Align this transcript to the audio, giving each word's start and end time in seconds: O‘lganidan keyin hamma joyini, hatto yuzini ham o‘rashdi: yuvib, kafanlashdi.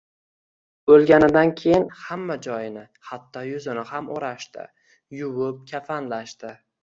O‘lganidan 0.93 1.51
keyin 1.59 1.85
hamma 2.05 2.37
joyini, 2.47 2.85
hatto 3.11 3.43
yuzini 3.49 3.83
ham 3.91 4.09
o‘rashdi: 4.15 4.67
yuvib, 5.19 5.63
kafanlashdi. 5.73 6.57